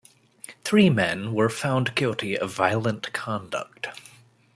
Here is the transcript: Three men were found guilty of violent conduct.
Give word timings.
Three 0.63 0.89
men 0.89 1.31
were 1.31 1.47
found 1.47 1.93
guilty 1.93 2.35
of 2.35 2.51
violent 2.51 3.13
conduct. 3.13 3.89